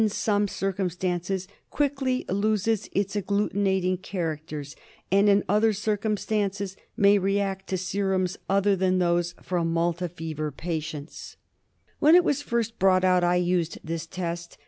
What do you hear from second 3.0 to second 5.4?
agglutinating characters and